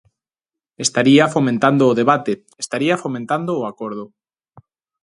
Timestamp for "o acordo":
3.59-4.03